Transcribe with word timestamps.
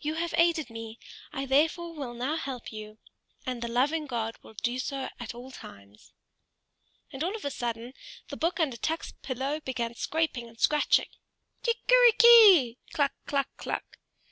You 0.00 0.14
have 0.14 0.34
aided 0.36 0.70
me, 0.70 0.98
I 1.32 1.46
therefore 1.46 1.94
will 1.94 2.12
now 2.12 2.34
help 2.34 2.72
you; 2.72 2.98
and 3.46 3.62
the 3.62 3.68
loving 3.68 4.06
God 4.08 4.36
will 4.42 4.54
do 4.54 4.76
so 4.80 5.08
at 5.20 5.36
all 5.36 5.52
times." 5.52 6.12
And 7.12 7.22
all 7.22 7.36
of 7.36 7.44
a 7.44 7.50
sudden 7.52 7.92
the 8.26 8.36
book 8.36 8.58
under 8.58 8.76
Tuk's 8.76 9.12
pillow 9.22 9.60
began 9.60 9.94
scraping 9.94 10.48
and 10.48 10.58
scratching. 10.58 11.06
"Kickery 11.62 12.10
ki! 12.18 12.78
kluk! 12.92 13.12
kluk! 13.28 13.46
kluk!" 13.56 13.98